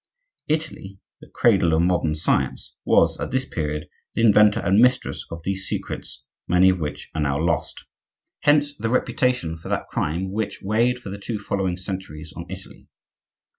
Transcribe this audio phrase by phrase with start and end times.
[0.47, 5.43] Italy, the cradle of modern science, was, at this period, the inventor and mistress of
[5.43, 7.85] these secrets, many of which are now lost.
[8.39, 12.87] Hence the reputation for that crime which weighed for the two following centuries on Italy.